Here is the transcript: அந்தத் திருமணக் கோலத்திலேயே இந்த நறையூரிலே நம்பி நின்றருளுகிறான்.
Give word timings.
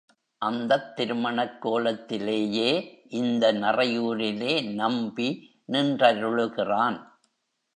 அந்தத் 0.37 0.95
திருமணக் 0.95 1.65
கோலத்திலேயே 1.65 2.99
இந்த 3.09 3.53
நறையூரிலே 3.53 4.73
நம்பி 4.73 5.49
நின்றருளுகிறான். 5.71 6.97